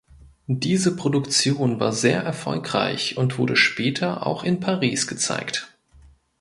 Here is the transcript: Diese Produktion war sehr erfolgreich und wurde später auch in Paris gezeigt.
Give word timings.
Diese 0.47 0.95
Produktion 0.95 1.79
war 1.79 1.93
sehr 1.93 2.23
erfolgreich 2.23 3.17
und 3.17 3.37
wurde 3.37 3.55
später 3.55 4.25
auch 4.25 4.43
in 4.43 4.59
Paris 4.59 5.05
gezeigt. 5.05 5.75